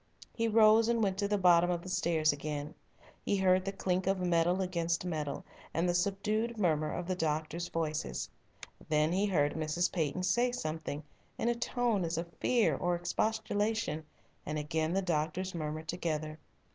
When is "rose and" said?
0.47-1.03